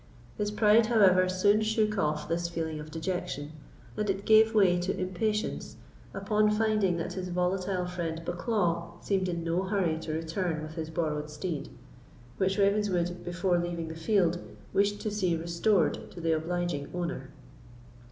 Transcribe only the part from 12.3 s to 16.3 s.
which Ravenswood, before leaving the field, wished to see restored to